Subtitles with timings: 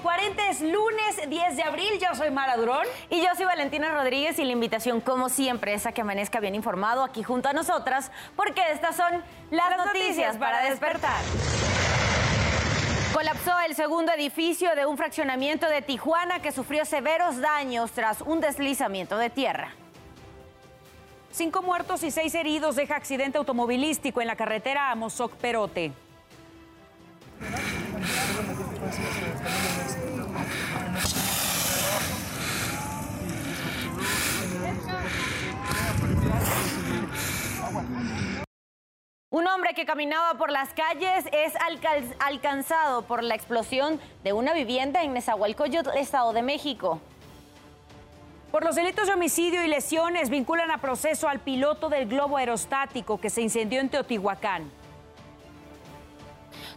[0.00, 1.98] ADN 40 es lunes 10 de abril.
[2.00, 2.86] Yo soy Mara Durón.
[3.10, 6.54] Y yo soy Valentina Rodríguez y la invitación, como siempre, es a que amanezca bien
[6.54, 11.20] informado aquí junto a nosotras, porque estas son las, noticias, para despertar.
[13.12, 18.40] Colapsó el segundo edificio de un fraccionamiento de Tijuana que sufrió severos daños tras un
[18.40, 19.74] deslizamiento de tierra.
[21.32, 25.92] Cinco muertos y seis heridos deja accidente automovilístico en la carretera Amozoc-Perote.
[39.32, 41.54] Un hombre que caminaba por las calles es
[42.18, 47.00] alcanzado por la explosión de una vivienda en Nezahualcóyotl, Estado de México.
[48.50, 53.20] Por los delitos de homicidio y lesiones vinculan a proceso al piloto del globo aerostático
[53.20, 54.68] que se incendió en Teotihuacán.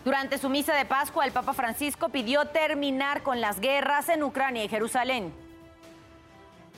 [0.05, 4.64] Durante su misa de Pascua, el Papa Francisco pidió terminar con las guerras en Ucrania
[4.64, 5.33] y Jerusalén.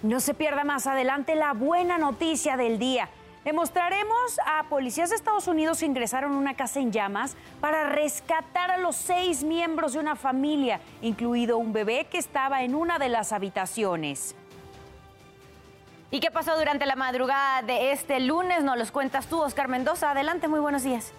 [0.03, 3.09] No se pierda más adelante la buena noticia del día.
[3.45, 8.71] Demostraremos a policías de Estados Unidos que ingresaron a una casa en llamas para rescatar
[8.71, 13.07] a los seis miembros de una familia, incluido un bebé que estaba en una de
[13.07, 14.35] las habitaciones.
[16.09, 18.63] ¿Y qué pasó durante la madrugada de este lunes?
[18.63, 20.09] Nos los cuentas tú, Oscar Mendoza.
[20.09, 21.13] Adelante, muy buenos días.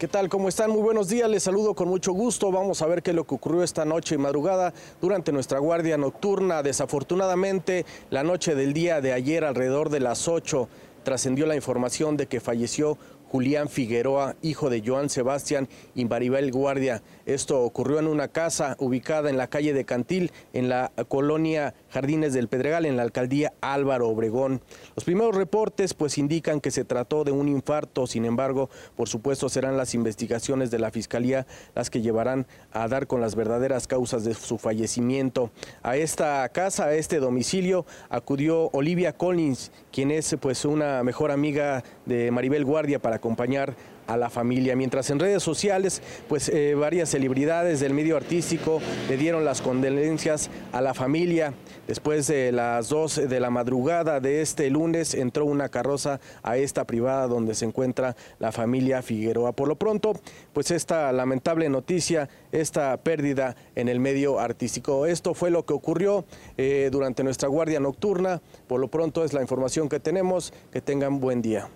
[0.00, 0.30] ¿Qué tal?
[0.30, 0.70] ¿Cómo están?
[0.70, 1.28] Muy buenos días.
[1.28, 2.50] Les saludo con mucho gusto.
[2.50, 5.98] Vamos a ver qué es lo que ocurrió esta noche y madrugada durante nuestra guardia
[5.98, 6.62] nocturna.
[6.62, 10.70] Desafortunadamente, la noche del día de ayer, alrededor de las 8,
[11.02, 12.96] trascendió la información de que falleció
[13.30, 17.02] Julián Figueroa, hijo de Joan Sebastián y Maribel Guardia.
[17.26, 22.32] Esto ocurrió en una casa ubicada en la calle de Cantil, en la colonia Jardines
[22.32, 24.60] del Pedregal, en la alcaldía Álvaro Obregón.
[24.94, 29.48] Los primeros reportes pues indican que se trató de un infarto, sin embargo, por supuesto
[29.48, 34.24] serán las investigaciones de la Fiscalía las que llevarán a dar con las verdaderas causas
[34.24, 35.50] de su fallecimiento.
[35.82, 41.82] A esta casa, a este domicilio, acudió Olivia Collins, quien es pues una mejor amiga
[42.06, 43.74] de Maribel Guardia para acompañar
[44.10, 44.74] a la familia.
[44.74, 50.50] Mientras en redes sociales, pues eh, varias celebridades del medio artístico le dieron las condolencias
[50.72, 51.54] a la familia.
[51.86, 56.84] Después de las 2 de la madrugada de este lunes entró una carroza a esta
[56.84, 59.52] privada donde se encuentra la familia Figueroa.
[59.52, 60.12] Por lo pronto,
[60.52, 65.06] pues esta lamentable noticia, esta pérdida en el medio artístico.
[65.06, 66.24] Esto fue lo que ocurrió
[66.56, 68.42] eh, durante nuestra guardia nocturna.
[68.66, 70.52] Por lo pronto es la información que tenemos.
[70.72, 71.68] Que tengan buen día.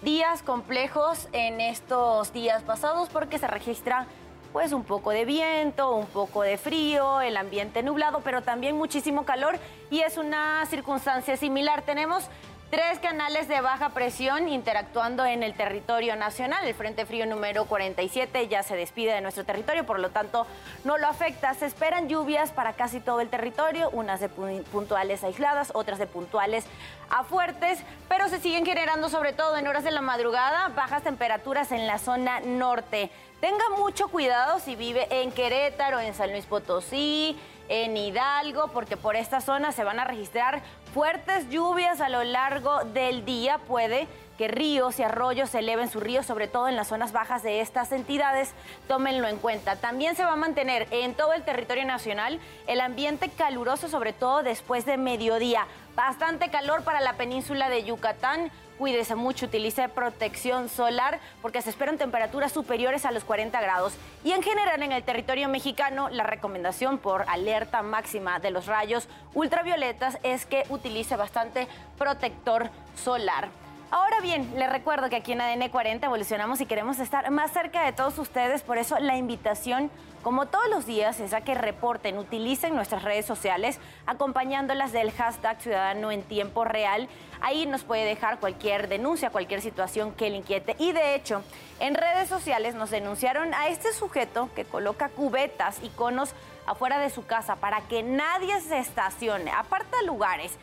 [0.01, 4.07] días complejos en estos días pasados porque se registra
[4.53, 9.23] pues un poco de viento, un poco de frío, el ambiente nublado, pero también muchísimo
[9.23, 9.59] calor
[9.91, 11.83] y es una circunstancia similar.
[11.83, 12.23] Tenemos
[12.69, 16.67] Tres canales de baja presión interactuando en el territorio nacional.
[16.67, 20.45] El Frente Frío número 47 ya se despide de nuestro territorio, por lo tanto
[20.83, 21.51] no lo afecta.
[21.55, 26.65] Se esperan lluvias para casi todo el territorio, unas de puntuales aisladas, otras de puntuales
[27.09, 31.71] a fuertes, pero se siguen generando sobre todo en horas de la madrugada bajas temperaturas
[31.71, 33.09] en la zona norte.
[33.41, 37.35] Tenga mucho cuidado si vive en Querétaro, en San Luis Potosí,
[37.69, 40.61] en Hidalgo, porque por esta zona se van a registrar
[40.93, 43.59] fuertes lluvias a lo largo del día.
[43.59, 44.07] Puede
[44.37, 47.59] que ríos y arroyos se eleven sus ríos, sobre todo en las zonas bajas de
[47.59, 48.53] estas entidades,
[48.87, 49.75] tómenlo en cuenta.
[49.75, 54.41] También se va a mantener en todo el territorio nacional el ambiente caluroso, sobre todo
[54.41, 55.67] después de mediodía.
[55.93, 61.97] Bastante calor para la península de Yucatán cuídese mucho, utilice protección solar porque se esperan
[61.97, 63.93] temperaturas superiores a los 40 grados.
[64.23, 69.09] Y en general en el territorio mexicano la recomendación por alerta máxima de los rayos
[69.33, 71.67] ultravioletas es que utilice bastante
[71.97, 73.49] protector solar.
[73.91, 77.83] Ahora bien, les recuerdo que aquí en ADN 40 evolucionamos y queremos estar más cerca
[77.83, 79.89] de todos ustedes, por eso la invitación,
[80.21, 85.59] como todos los días, es a que reporten, utilicen nuestras redes sociales, acompañándolas del hashtag
[85.59, 87.09] Ciudadano en Tiempo Real.
[87.41, 90.75] Ahí nos puede dejar cualquier denuncia, cualquier situación que le inquiete.
[90.77, 91.41] Y de hecho,
[91.79, 96.35] en redes sociales nos denunciaron a este sujeto que coloca cubetas y conos
[96.67, 100.59] afuera de su casa para que nadie se estacione, aparta lugares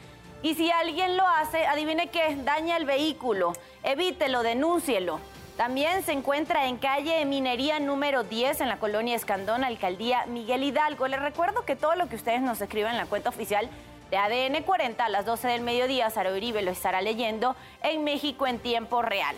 [0.46, 3.52] y si alguien lo hace, adivine qué, daña el vehículo.
[3.82, 5.18] Evítelo, denúncielo.
[5.56, 11.08] También se encuentra en calle Minería número 10 en la colonia Escandón, alcaldía Miguel Hidalgo.
[11.08, 13.68] Les recuerdo que todo lo que ustedes nos escriban en la cuenta oficial
[14.12, 18.46] de ADN 40 a las 12 del mediodía, Sara Uribe lo estará leyendo en México
[18.46, 19.34] en tiempo real.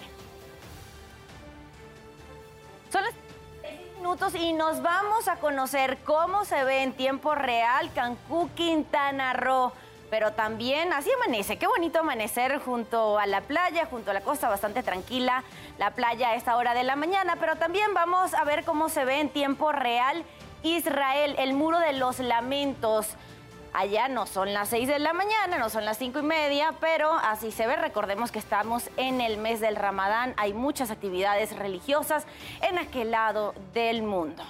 [2.93, 3.14] Son las
[3.96, 9.72] minutos y nos vamos a conocer cómo se ve en tiempo real Cancún, Quintana Roo
[10.10, 11.58] pero también así amanece.
[11.58, 15.44] Qué bonito amanecer junto a la playa, junto a la costa, bastante tranquila
[15.78, 19.05] la playa a esta hora de la mañana, pero también vamos a ver cómo se
[19.05, 20.25] ve en tiempo real
[20.62, 23.08] Israel, el muro de los lamentos.
[23.72, 27.12] Allá no son las 6 de la mañana, no son las cinco y media, pero
[27.12, 27.76] así se ve.
[27.76, 32.25] Recordemos que estamos en el mes del Ramadán, hay muchas actividades religiosas
[32.62, 34.43] en aquel lado del mundo.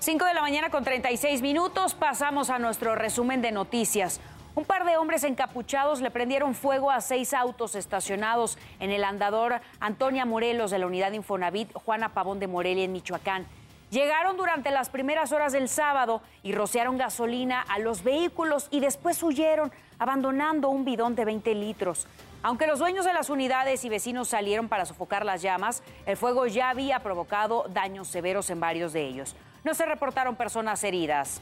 [0.00, 4.18] 5 de la mañana con 36 minutos pasamos a nuestro resumen de noticias.
[4.54, 9.60] Un par de hombres encapuchados le prendieron fuego a seis autos estacionados en el andador
[9.78, 13.46] Antonia Morelos de la unidad Infonavit Juana Pavón de Morelia en Michoacán.
[13.90, 19.22] Llegaron durante las primeras horas del sábado y rociaron gasolina a los vehículos y después
[19.22, 22.06] huyeron, abandonando un bidón de 20 litros.
[22.42, 26.46] Aunque los dueños de las unidades y vecinos salieron para sofocar las llamas, el fuego
[26.46, 29.36] ya había provocado daños severos en varios de ellos.
[29.64, 31.40] No se reportaron personas heridas.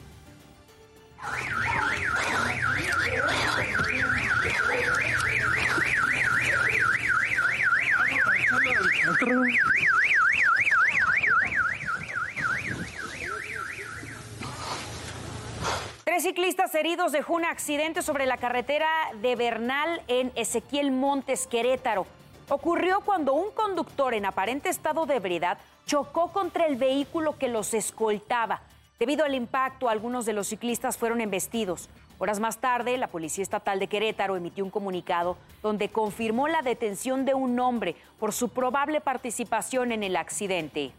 [16.03, 18.87] Tres ciclistas heridos dejó un accidente sobre la carretera
[19.21, 22.05] de Bernal en Ezequiel Montes, Querétaro.
[22.49, 27.75] Ocurrió cuando un conductor en aparente estado de ebriedad chocó contra el vehículo que los
[27.75, 28.61] escoltaba.
[28.97, 31.89] Debido al impacto, algunos de los ciclistas fueron embestidos.
[32.17, 37.23] Horas más tarde, la Policía Estatal de Querétaro emitió un comunicado donde confirmó la detención
[37.23, 40.91] de un hombre por su probable participación en el accidente.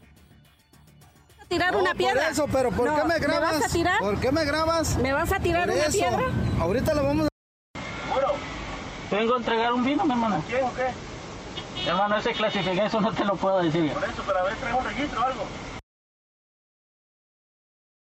[1.48, 2.22] tirar una piedra?
[2.22, 3.52] Por eso, pero ¿por qué me grabas?
[3.54, 3.98] ¿Me vas a tirar?
[3.98, 4.96] ¿Por qué me grabas?
[4.98, 5.98] ¿Me vas a tirar Por una eso.
[5.98, 6.24] piedra?
[6.60, 7.30] Ahorita lo vamos a...
[9.14, 10.40] Vengo a entregar un vino, mi hermana.
[10.48, 11.09] ¿Quién o qué?
[11.86, 13.92] Hermano, ese clasifica, eso no te lo puedo decir.
[13.92, 15.44] Por eso, pero a ver, trae un registro o algo.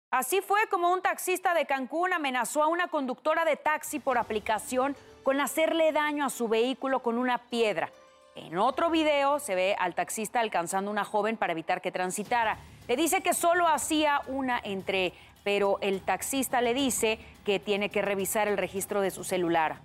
[0.09, 4.95] Así fue como un taxista de Cancún amenazó a una conductora de taxi por aplicación
[5.21, 7.91] con hacerle daño a su vehículo con una piedra.
[8.35, 12.57] En otro video se ve al taxista alcanzando a una joven para evitar que transitara.
[12.87, 15.13] Le dice que solo hacía una entre,
[15.43, 19.77] pero el taxista le dice que tiene que revisar el registro de su celular.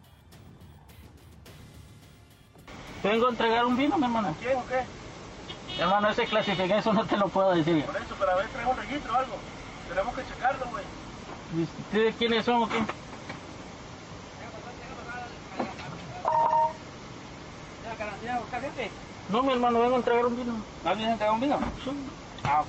[3.03, 4.35] Vengo a entregar un vino, mi hermana.
[4.41, 5.81] ¿Quién o qué?
[5.81, 7.85] Hermano, ese clasifica, eso no te lo puedo decir.
[7.85, 9.35] Por eso, pero a ver, trae un registro o algo.
[9.89, 10.85] Tenemos que checarlo, güey.
[11.87, 12.79] ¿Ustedes quiénes son o qué?
[19.31, 20.55] No, mi hermano, vengo a entregar un vino.
[20.85, 21.59] ¿Alguien a entregar un vino?
[22.45, 22.69] Ah, ok.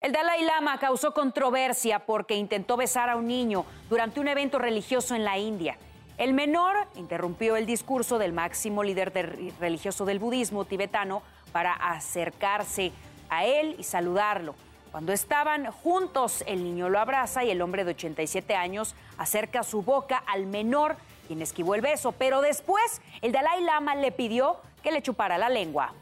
[0.00, 5.14] El Dalai Lama causó controversia porque intentó besar a un niño durante un evento religioso
[5.14, 5.78] en la India.
[6.18, 12.92] El menor interrumpió el discurso del máximo líder de- religioso del budismo tibetano para acercarse
[13.28, 14.54] a él y saludarlo.
[14.92, 19.82] Cuando estaban juntos, el niño lo abraza y el hombre de 87 años acerca su
[19.82, 22.12] boca al menor, quien esquivó el beso.
[22.12, 25.92] Pero después, el Dalai Lama le pidió que le chupara la lengua.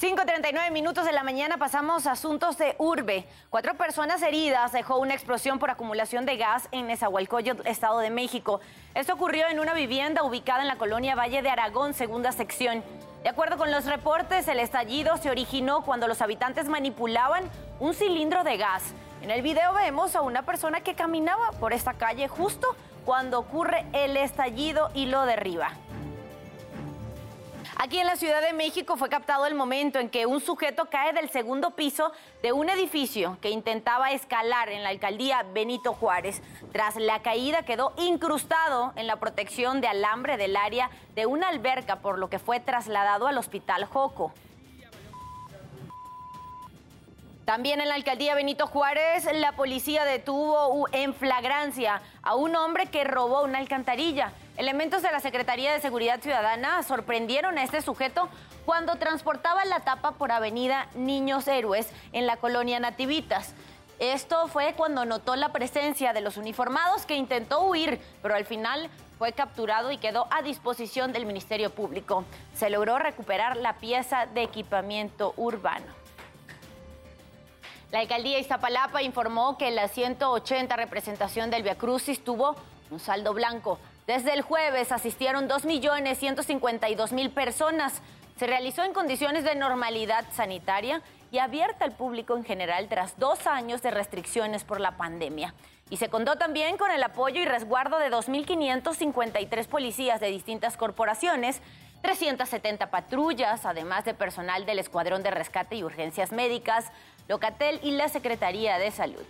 [0.00, 3.26] 5.39 minutos de la mañana pasamos a asuntos de urbe.
[3.50, 8.60] Cuatro personas heridas dejó una explosión por acumulación de gas en Nezahualcóyotl, Estado de México.
[8.94, 12.84] Esto ocurrió en una vivienda ubicada en la colonia Valle de Aragón, segunda sección.
[13.24, 17.50] De acuerdo con los reportes, el estallido se originó cuando los habitantes manipulaban
[17.80, 18.94] un cilindro de gas.
[19.22, 22.68] En el video vemos a una persona que caminaba por esta calle justo
[23.04, 25.72] cuando ocurre el estallido y lo derriba.
[27.80, 31.12] Aquí en la Ciudad de México fue captado el momento en que un sujeto cae
[31.12, 32.10] del segundo piso
[32.42, 36.42] de un edificio que intentaba escalar en la alcaldía Benito Juárez.
[36.72, 42.00] Tras la caída quedó incrustado en la protección de alambre del área de una alberca,
[42.00, 44.32] por lo que fue trasladado al hospital Joco.
[47.48, 53.04] También en la alcaldía Benito Juárez, la policía detuvo en flagrancia a un hombre que
[53.04, 54.34] robó una alcantarilla.
[54.58, 58.28] Elementos de la Secretaría de Seguridad Ciudadana sorprendieron a este sujeto
[58.66, 63.54] cuando transportaba la tapa por Avenida Niños Héroes en la colonia Nativitas.
[63.98, 68.90] Esto fue cuando notó la presencia de los uniformados que intentó huir, pero al final
[69.16, 72.26] fue capturado y quedó a disposición del Ministerio Público.
[72.52, 75.97] Se logró recuperar la pieza de equipamiento urbano.
[77.90, 82.54] La alcaldía Iztapalapa informó que la 180 representación del Via Crucis tuvo
[82.90, 83.78] un saldo blanco.
[84.06, 88.02] Desde el jueves asistieron 2.152.000 personas.
[88.36, 91.00] Se realizó en condiciones de normalidad sanitaria
[91.32, 95.54] y abierta al público en general tras dos años de restricciones por la pandemia.
[95.88, 101.62] Y se contó también con el apoyo y resguardo de 2.553 policías de distintas corporaciones
[102.02, 106.86] 370 patrullas, además de personal del Escuadrón de Rescate y Urgencias Médicas,
[107.28, 109.26] Locatel y la Secretaría de Salud.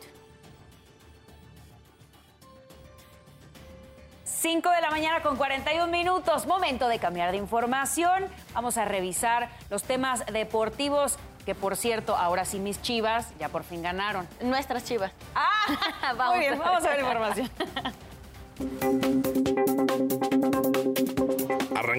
[4.25, 8.27] 5 de la mañana con 41 minutos, momento de cambiar de información.
[8.55, 13.65] Vamos a revisar los temas deportivos, que por cierto, ahora sí mis chivas ya por
[13.65, 14.29] fin ganaron.
[14.41, 15.11] Nuestras chivas.
[15.35, 17.51] Ah, vamos, Muy bien, vamos a ver información.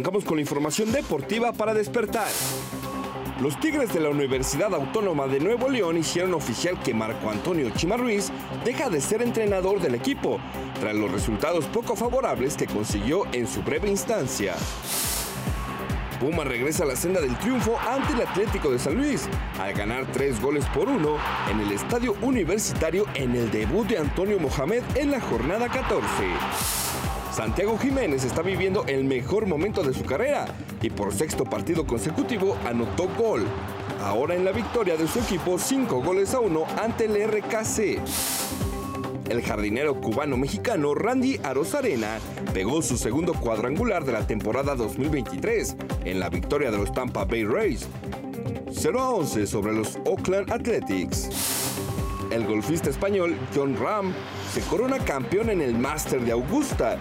[0.10, 2.28] Arrancamos con la información deportiva para despertar.
[3.42, 7.96] Los Tigres de la Universidad Autónoma de Nuevo León hicieron oficial que Marco Antonio Chima
[7.96, 8.32] Ruiz
[8.66, 10.40] deja de ser entrenador del equipo,
[10.80, 14.56] tras los resultados poco favorables que consiguió en su breve instancia.
[16.20, 20.12] Puma regresa a la senda del triunfo ante el Atlético de San Luis, al ganar
[20.12, 21.18] tres goles por uno
[21.52, 26.79] en el estadio universitario en el debut de Antonio Mohamed en la jornada 14.
[27.40, 30.46] Santiago Jiménez está viviendo el mejor momento de su carrera
[30.82, 33.46] y por sexto partido consecutivo anotó gol.
[34.04, 38.02] Ahora en la victoria de su equipo, cinco goles a uno ante el RKC.
[39.30, 42.20] El jardinero cubano-mexicano Randy Arozarena
[42.54, 47.46] pegó su segundo cuadrangular de la temporada 2023 en la victoria de los Tampa Bay
[47.46, 47.88] Rays.
[48.70, 51.30] 0 a 11 sobre los Oakland Athletics.
[52.32, 54.14] El golfista español John Ram
[54.54, 57.00] se corona campeón en el Master de Augusta,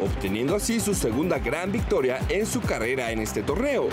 [0.00, 3.88] obteniendo así su segunda gran victoria en su carrera en este torneo.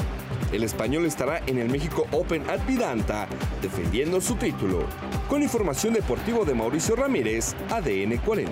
[0.51, 3.27] El español estará en el México Open at Vidanta
[3.61, 4.85] defendiendo su título.
[5.27, 8.51] Con información deportiva de Mauricio Ramírez, ADN 40.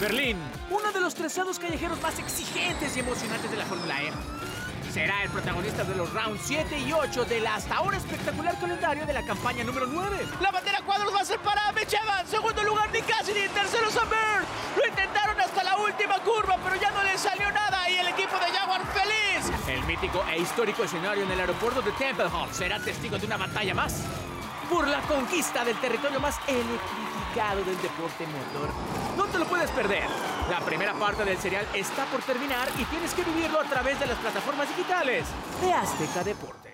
[0.00, 0.38] Berlín,
[0.70, 4.49] uno de los trazados callejeros más exigentes y emocionantes de la Fórmula E
[4.90, 9.12] será el protagonista de los rounds 7 y 8 del hasta ahora espectacular calendario de
[9.12, 10.26] la campaña número 9.
[10.40, 11.94] La bandera cuadros va a ser para Mitch
[12.26, 14.44] segundo lugar Nick Cassidy, tercero Samber.
[14.76, 18.36] Lo intentaron hasta la última curva, pero ya no le salió nada y el equipo
[18.36, 19.52] de Jaguar feliz.
[19.68, 23.36] El mítico e histórico escenario en el aeropuerto de Temple Hall será testigo de una
[23.36, 24.04] batalla más
[24.70, 28.70] por la conquista del territorio más electrificado del deporte motor.
[29.16, 30.04] No te lo puedes perder.
[30.48, 34.06] La primera parte del serial está por terminar y tienes que vivirlo a través de
[34.06, 35.26] las plataformas digitales
[35.60, 36.70] de Azteca Deportes.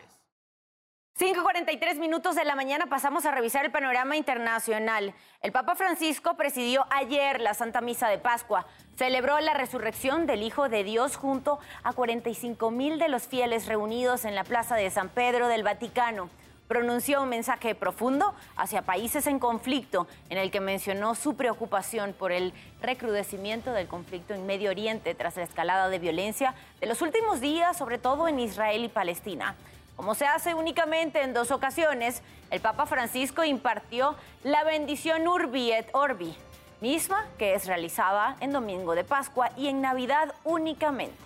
[1.18, 5.14] 5.43 minutos de la mañana pasamos a revisar el panorama internacional.
[5.40, 8.66] El Papa Francisco presidió ayer la Santa Misa de Pascua.
[8.96, 14.26] Celebró la resurrección del Hijo de Dios junto a 45 mil de los fieles reunidos
[14.26, 16.28] en la Plaza de San Pedro del Vaticano
[16.68, 22.32] pronunció un mensaje profundo hacia países en conflicto en el que mencionó su preocupación por
[22.32, 27.40] el recrudecimiento del conflicto en Medio Oriente tras la escalada de violencia de los últimos
[27.40, 29.54] días, sobre todo en Israel y Palestina.
[29.96, 35.88] Como se hace únicamente en dos ocasiones, el Papa Francisco impartió la bendición Urbi et
[35.94, 36.34] Orbi,
[36.80, 41.24] misma que es realizada en Domingo de Pascua y en Navidad únicamente.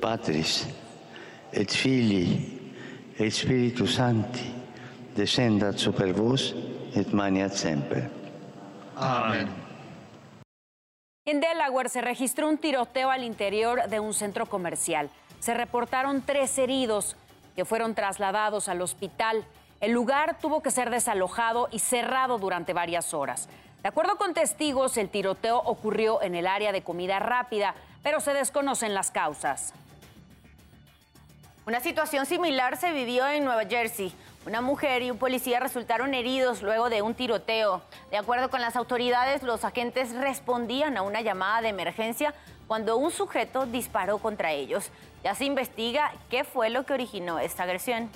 [0.00, 0.66] Patris
[1.52, 2.55] et Filii
[3.86, 4.52] Sancti,
[5.16, 6.54] descendat super vos
[6.94, 7.52] et maniat.
[8.96, 9.48] Amén.
[11.24, 15.10] En Delaware se registró un tiroteo al interior de un centro comercial.
[15.40, 17.16] Se reportaron tres heridos
[17.56, 19.44] que fueron trasladados al hospital.
[19.80, 23.48] El lugar tuvo que ser desalojado y cerrado durante varias horas.
[23.82, 28.34] De acuerdo con testigos, el tiroteo ocurrió en el área de comida rápida, pero se
[28.34, 29.72] desconocen las causas.
[31.66, 34.14] Una situación similar se vivió en Nueva Jersey.
[34.46, 37.82] Una mujer y un policía resultaron heridos luego de un tiroteo.
[38.08, 42.34] De acuerdo con las autoridades, los agentes respondían a una llamada de emergencia
[42.68, 44.90] cuando un sujeto disparó contra ellos.
[45.24, 48.10] Ya se investiga qué fue lo que originó esta agresión.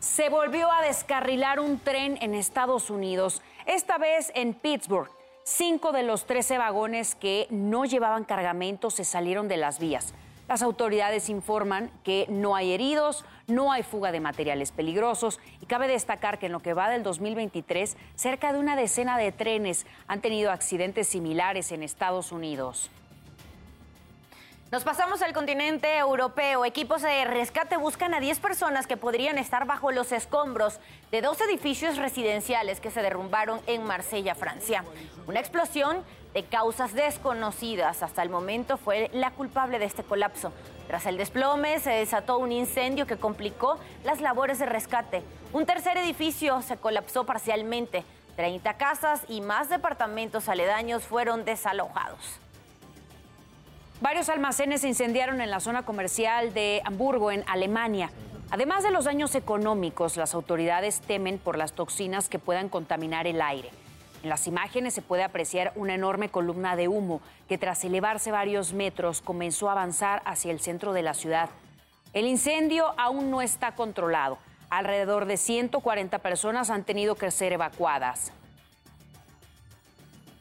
[0.00, 5.12] Se volvió a descarrilar un tren en Estados Unidos, esta vez en Pittsburgh.
[5.44, 10.12] Cinco de los 13 vagones que no llevaban cargamento se salieron de las vías.
[10.48, 15.88] Las autoridades informan que no hay heridos, no hay fuga de materiales peligrosos y cabe
[15.88, 20.20] destacar que en lo que va del 2023, cerca de una decena de trenes han
[20.20, 22.90] tenido accidentes similares en Estados Unidos.
[24.70, 26.64] Nos pasamos al continente europeo.
[26.64, 30.80] Equipos de rescate buscan a 10 personas que podrían estar bajo los escombros
[31.12, 34.84] de dos edificios residenciales que se derrumbaron en Marsella, Francia.
[35.28, 36.04] Una explosión
[36.36, 40.52] de causas desconocidas hasta el momento fue la culpable de este colapso.
[40.86, 45.22] Tras el desplome se desató un incendio que complicó las labores de rescate.
[45.54, 48.04] Un tercer edificio se colapsó parcialmente.
[48.36, 52.38] 30 casas y más departamentos aledaños fueron desalojados.
[54.02, 58.10] Varios almacenes se incendiaron en la zona comercial de Hamburgo, en Alemania.
[58.50, 63.40] Además de los daños económicos, las autoridades temen por las toxinas que puedan contaminar el
[63.40, 63.70] aire.
[64.22, 68.72] En las imágenes se puede apreciar una enorme columna de humo que tras elevarse varios
[68.72, 71.50] metros comenzó a avanzar hacia el centro de la ciudad.
[72.12, 74.38] El incendio aún no está controlado.
[74.70, 78.32] Alrededor de 140 personas han tenido que ser evacuadas.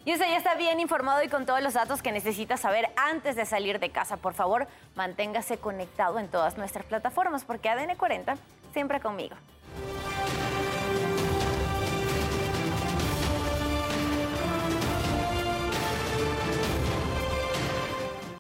[0.06, 3.36] Y usted ya está bien informado y con todos los datos que necesita saber antes
[3.36, 4.18] de salir de casa.
[4.18, 8.36] Por favor, manténgase conectado en todas nuestras plataformas porque ADN 40
[8.72, 9.36] siempre conmigo.